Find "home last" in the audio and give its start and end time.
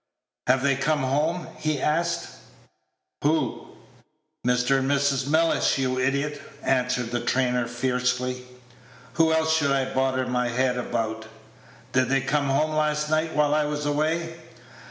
12.49-13.11